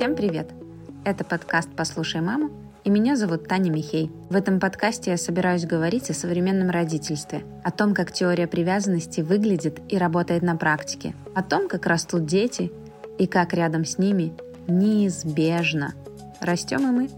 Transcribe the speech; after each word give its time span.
Всем 0.00 0.16
привет! 0.16 0.48
Это 1.04 1.24
подкаст 1.24 1.68
«Послушай 1.76 2.22
маму» 2.22 2.48
и 2.84 2.88
меня 2.88 3.16
зовут 3.16 3.46
Таня 3.46 3.70
Михей. 3.70 4.10
В 4.30 4.34
этом 4.34 4.58
подкасте 4.58 5.10
я 5.10 5.18
собираюсь 5.18 5.66
говорить 5.66 6.08
о 6.08 6.14
современном 6.14 6.70
родительстве, 6.70 7.42
о 7.64 7.70
том, 7.70 7.92
как 7.92 8.10
теория 8.10 8.46
привязанности 8.46 9.20
выглядит 9.20 9.78
и 9.90 9.98
работает 9.98 10.40
на 10.40 10.56
практике, 10.56 11.14
о 11.34 11.42
том, 11.42 11.68
как 11.68 11.84
растут 11.84 12.24
дети 12.24 12.72
и 13.18 13.26
как 13.26 13.52
рядом 13.52 13.84
с 13.84 13.98
ними 13.98 14.32
неизбежно 14.68 15.92
растем 16.40 16.88
и 16.88 16.92
мы. 16.92 17.10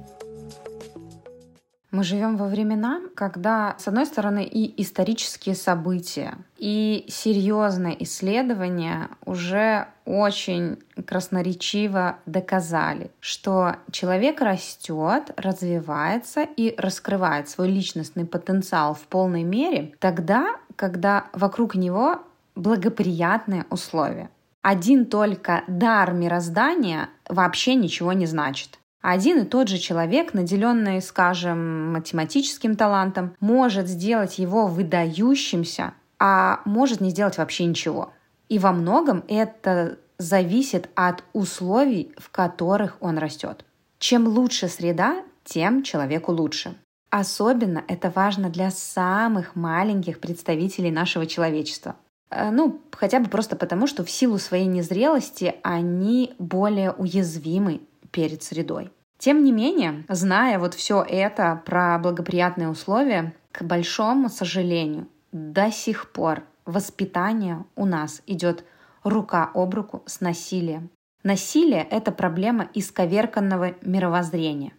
Мы 1.92 2.04
живем 2.04 2.38
во 2.38 2.46
времена, 2.46 3.02
когда, 3.14 3.76
с 3.78 3.86
одной 3.86 4.06
стороны, 4.06 4.44
и 4.44 4.80
исторические 4.80 5.54
события, 5.54 6.38
и 6.56 7.04
серьезные 7.06 8.02
исследования 8.02 9.10
уже 9.26 9.88
очень 10.06 10.78
красноречиво 11.06 12.16
доказали, 12.24 13.10
что 13.20 13.76
человек 13.90 14.40
растет, 14.40 15.32
развивается 15.36 16.46
и 16.56 16.74
раскрывает 16.78 17.50
свой 17.50 17.68
личностный 17.68 18.24
потенциал 18.24 18.94
в 18.94 19.02
полной 19.02 19.42
мере 19.42 19.92
тогда, 19.98 20.56
когда 20.76 21.26
вокруг 21.34 21.74
него 21.74 22.22
благоприятные 22.54 23.66
условия. 23.68 24.30
Один 24.62 25.04
только 25.04 25.62
дар 25.66 26.14
мироздания 26.14 27.10
вообще 27.28 27.74
ничего 27.74 28.14
не 28.14 28.24
значит. 28.24 28.78
Один 29.02 29.40
и 29.40 29.44
тот 29.44 29.68
же 29.68 29.78
человек, 29.78 30.32
наделенный, 30.32 31.02
скажем, 31.02 31.92
математическим 31.92 32.76
талантом, 32.76 33.34
может 33.40 33.88
сделать 33.88 34.38
его 34.38 34.68
выдающимся, 34.68 35.94
а 36.20 36.60
может 36.64 37.00
не 37.00 37.10
сделать 37.10 37.36
вообще 37.36 37.66
ничего. 37.66 38.12
И 38.48 38.60
во 38.60 38.72
многом 38.72 39.24
это 39.26 39.98
зависит 40.18 40.88
от 40.94 41.24
условий, 41.32 42.14
в 42.16 42.30
которых 42.30 42.96
он 43.00 43.18
растет. 43.18 43.64
Чем 43.98 44.28
лучше 44.28 44.68
среда, 44.68 45.24
тем 45.44 45.82
человеку 45.82 46.32
лучше. 46.32 46.76
Особенно 47.10 47.84
это 47.88 48.10
важно 48.14 48.50
для 48.50 48.70
самых 48.70 49.56
маленьких 49.56 50.20
представителей 50.20 50.92
нашего 50.92 51.26
человечества. 51.26 51.96
Э, 52.30 52.50
ну, 52.50 52.80
хотя 52.92 53.18
бы 53.18 53.28
просто 53.28 53.56
потому, 53.56 53.86
что 53.86 54.04
в 54.04 54.10
силу 54.10 54.38
своей 54.38 54.66
незрелости 54.66 55.56
они 55.62 56.34
более 56.38 56.92
уязвимы 56.92 57.80
перед 58.12 58.42
средой. 58.42 58.92
Тем 59.18 59.44
не 59.44 59.52
менее, 59.52 60.04
зная 60.08 60.58
вот 60.58 60.74
все 60.74 61.02
это 61.02 61.62
про 61.64 61.98
благоприятные 61.98 62.68
условия, 62.68 63.34
к 63.52 63.62
большому 63.62 64.28
сожалению, 64.28 65.08
до 65.32 65.70
сих 65.70 66.12
пор 66.12 66.42
воспитание 66.64 67.64
у 67.76 67.86
нас 67.86 68.22
идет 68.26 68.64
рука 69.04 69.50
об 69.54 69.74
руку 69.74 70.02
с 70.06 70.20
насилием. 70.20 70.90
Насилие– 71.22 71.86
это 71.90 72.10
проблема 72.10 72.68
исковерканного 72.74 73.74
мировоззрения. 73.82 74.72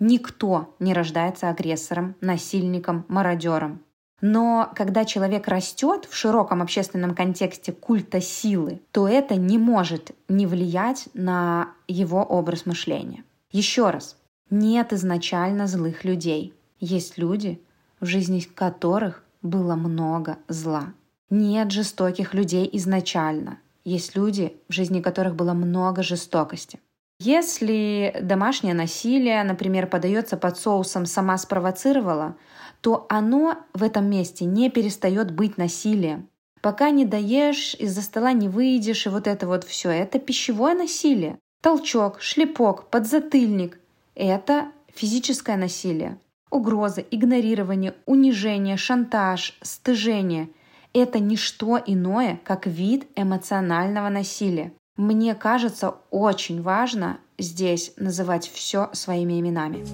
Никто 0.00 0.74
не 0.80 0.92
рождается 0.92 1.48
агрессором, 1.48 2.16
насильником, 2.20 3.04
мародером. 3.06 3.83
Но 4.26 4.72
когда 4.74 5.04
человек 5.04 5.48
растет 5.48 6.08
в 6.08 6.16
широком 6.16 6.62
общественном 6.62 7.14
контексте 7.14 7.72
культа 7.72 8.22
силы, 8.22 8.80
то 8.90 9.06
это 9.06 9.34
не 9.34 9.58
может 9.58 10.12
не 10.28 10.46
влиять 10.46 11.10
на 11.12 11.72
его 11.88 12.22
образ 12.22 12.64
мышления. 12.64 13.22
Еще 13.52 13.90
раз, 13.90 14.16
нет 14.48 14.94
изначально 14.94 15.66
злых 15.66 16.04
людей. 16.04 16.54
Есть 16.80 17.18
люди, 17.18 17.60
в 18.00 18.06
жизни 18.06 18.40
которых 18.40 19.22
было 19.42 19.74
много 19.74 20.38
зла. 20.48 20.94
Нет 21.28 21.70
жестоких 21.70 22.32
людей 22.32 22.66
изначально. 22.72 23.58
Есть 23.84 24.16
люди, 24.16 24.56
в 24.70 24.72
жизни 24.72 25.02
которых 25.02 25.34
было 25.34 25.52
много 25.52 26.02
жестокости. 26.02 26.80
Если 27.20 28.16
домашнее 28.22 28.72
насилие, 28.72 29.44
например, 29.44 29.86
подается 29.86 30.38
под 30.38 30.56
соусом 30.56 31.04
«сама 31.04 31.36
спровоцировала», 31.36 32.36
то 32.84 33.06
оно 33.08 33.56
в 33.72 33.82
этом 33.82 34.10
месте 34.10 34.44
не 34.44 34.68
перестает 34.68 35.30
быть 35.30 35.56
насилием. 35.56 36.28
Пока 36.60 36.90
не 36.90 37.06
доешь, 37.06 37.74
из-за 37.78 38.02
стола 38.02 38.32
не 38.34 38.46
выйдешь, 38.50 39.06
и 39.06 39.08
вот 39.08 39.26
это 39.26 39.46
вот 39.46 39.64
все, 39.64 39.88
это 39.88 40.18
пищевое 40.18 40.74
насилие. 40.74 41.38
Толчок, 41.62 42.20
шлепок, 42.20 42.90
подзатыльник– 42.90 43.80
это 44.14 44.66
физическое 44.94 45.56
насилие. 45.56 46.18
Угрозы, 46.50 47.06
игнорирование, 47.10 47.94
унижение, 48.04 48.76
шантаж, 48.76 49.56
стыжение– 49.62 50.50
это 50.92 51.20
не 51.20 51.38
что 51.38 51.80
иное, 51.86 52.38
как 52.44 52.66
вид 52.66 53.06
эмоционального 53.16 54.10
насилия. 54.10 54.74
Мне 54.98 55.34
кажется, 55.34 55.94
очень 56.10 56.60
важно 56.60 57.16
здесь 57.38 57.94
называть 57.96 58.46
все 58.52 58.90
своими 58.92 59.40
именами. 59.40 59.86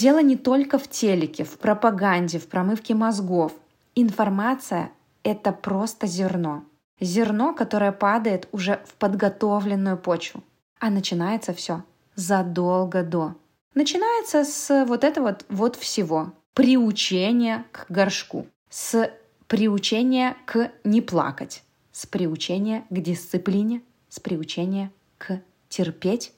Дело 0.00 0.22
не 0.22 0.36
только 0.36 0.78
в 0.78 0.88
телеке, 0.88 1.44
в 1.44 1.58
пропаганде, 1.58 2.38
в 2.38 2.48
промывке 2.48 2.94
мозгов. 2.94 3.52
Информация— 3.94 4.92
это 5.22 5.52
просто 5.52 6.06
зерно. 6.06 6.64
Зерно, 7.00 7.52
которое 7.52 7.92
падает 7.92 8.48
уже 8.50 8.82
в 8.86 8.94
подготовленную 8.94 9.98
почву. 9.98 10.42
А 10.78 10.88
начинается 10.88 11.52
все 11.52 11.84
задолго 12.14 13.02
до. 13.02 13.34
Начинается 13.74 14.44
с 14.44 14.86
вот 14.86 15.04
этого 15.04 15.26
вот, 15.26 15.44
вот 15.50 15.76
всего. 15.76 16.32
Приучения 16.54 17.66
к 17.70 17.84
горшку. 17.90 18.46
С 18.70 19.12
приучения 19.48 20.34
к 20.46 20.72
не 20.82 21.02
плакать. 21.02 21.62
С 21.92 22.06
приучения 22.06 22.86
к 22.88 22.98
дисциплине. 23.00 23.82
С 24.08 24.18
приучения 24.18 24.92
к 25.18 25.42
терпеть 25.68 26.32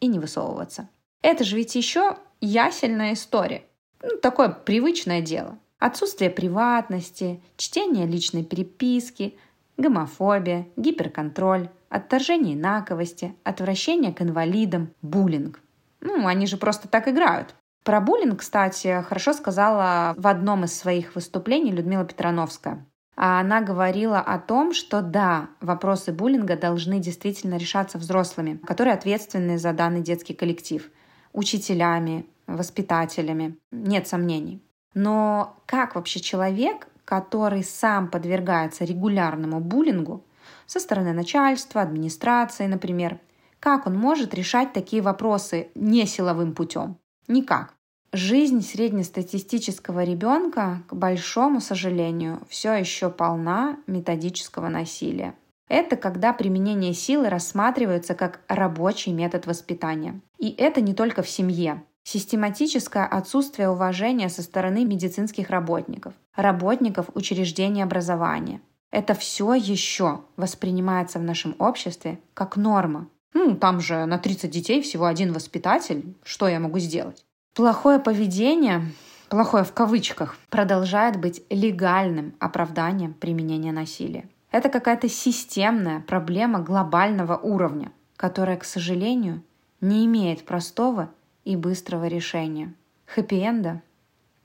и 0.00 0.06
не 0.06 0.18
высовываться. 0.18 0.90
Это 1.22 1.44
же 1.44 1.56
ведь 1.56 1.74
еще 1.74 2.18
ясельная 2.40 3.14
история. 3.14 3.64
Ну, 4.02 4.18
такое 4.18 4.50
привычное 4.50 5.20
дело. 5.20 5.58
Отсутствие 5.78 6.30
приватности, 6.30 7.40
чтение 7.56 8.06
личной 8.06 8.44
переписки, 8.44 9.36
гомофобия, 9.76 10.66
гиперконтроль, 10.76 11.68
отторжение 11.88 12.54
инаковости, 12.54 13.34
отвращение 13.44 14.12
к 14.12 14.22
инвалидам, 14.22 14.92
буллинг. 15.02 15.60
Ну, 16.00 16.26
они 16.26 16.46
же 16.46 16.56
просто 16.56 16.88
так 16.88 17.08
играют. 17.08 17.54
Про 17.84 18.00
буллинг, 18.00 18.40
кстати, 18.40 19.04
хорошо 19.06 19.32
сказала 19.32 20.14
в 20.16 20.26
одном 20.26 20.64
из 20.64 20.76
своих 20.76 21.14
выступлений 21.14 21.70
Людмила 21.70 22.04
Петрановская. 22.04 22.86
А 23.16 23.40
она 23.40 23.60
говорила 23.60 24.20
о 24.20 24.38
том, 24.38 24.74
что 24.74 25.00
да, 25.00 25.48
вопросы 25.60 26.12
буллинга 26.12 26.56
должны 26.56 27.00
действительно 27.00 27.56
решаться 27.56 27.96
взрослыми, 27.96 28.58
которые 28.66 28.94
ответственны 28.94 29.58
за 29.58 29.72
данный 29.72 30.00
детский 30.00 30.34
коллектив– 30.34 30.90
учителями, 31.36 32.26
воспитателями, 32.48 33.56
нет 33.70 34.08
сомнений. 34.08 34.60
Но 34.94 35.56
как 35.66 35.94
вообще 35.94 36.20
человек, 36.20 36.88
который 37.04 37.62
сам 37.62 38.10
подвергается 38.10 38.84
регулярному 38.84 39.60
буллингу 39.60 40.24
со 40.66 40.80
стороны 40.80 41.12
начальства, 41.12 41.82
администрации, 41.82 42.66
например, 42.66 43.20
как 43.60 43.86
он 43.86 43.94
может 43.96 44.34
решать 44.34 44.72
такие 44.72 45.02
вопросы 45.02 45.68
не 45.74 46.06
силовым 46.06 46.54
путем? 46.54 46.96
Никак. 47.28 47.74
Жизнь 48.12 48.62
среднестатистического 48.62 50.02
ребенка, 50.02 50.82
к 50.88 50.94
большому 50.94 51.60
сожалению, 51.60 52.40
все 52.48 52.72
еще 52.72 53.10
полна 53.10 53.76
методического 53.86 54.68
насилия. 54.68 55.34
Это 55.68 55.96
когда 55.96 56.32
применение 56.32 56.94
силы 56.94 57.28
рассматривается 57.28 58.14
как 58.14 58.40
рабочий 58.48 59.12
метод 59.12 59.46
воспитания. 59.46 60.20
И 60.38 60.50
это 60.50 60.80
не 60.80 60.94
только 60.94 61.22
в 61.22 61.28
семье. 61.28 61.82
Систематическое 62.04 63.04
отсутствие 63.04 63.68
уважения 63.68 64.28
со 64.28 64.42
стороны 64.42 64.84
медицинских 64.84 65.50
работников, 65.50 66.14
работников 66.36 67.06
учреждений 67.14 67.82
образования. 67.82 68.60
Это 68.92 69.14
все 69.14 69.54
еще 69.54 70.20
воспринимается 70.36 71.18
в 71.18 71.22
нашем 71.22 71.56
обществе 71.58 72.20
как 72.32 72.56
норма. 72.56 73.08
Ну, 73.34 73.56
там 73.56 73.80
же 73.80 74.06
на 74.06 74.18
30 74.18 74.48
детей 74.48 74.80
всего 74.82 75.06
один 75.06 75.32
воспитатель. 75.32 76.14
Что 76.22 76.46
я 76.46 76.60
могу 76.60 76.78
сделать? 76.78 77.26
Плохое 77.56 77.98
поведение, 77.98 78.82
плохое 79.28 79.64
в 79.64 79.72
кавычках, 79.72 80.36
продолжает 80.48 81.20
быть 81.20 81.42
легальным 81.50 82.34
оправданием 82.38 83.14
применения 83.14 83.72
насилия. 83.72 84.28
Это 84.56 84.70
какая-то 84.70 85.06
системная 85.06 86.00
проблема 86.00 86.60
глобального 86.60 87.36
уровня, 87.36 87.92
которая, 88.16 88.56
к 88.56 88.64
сожалению, 88.64 89.42
не 89.82 90.06
имеет 90.06 90.46
простого 90.46 91.10
и 91.44 91.56
быстрого 91.56 92.06
решения. 92.06 92.72
Хэппи-энда 93.04 93.82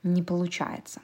не 0.02 0.22
получается. 0.22 1.00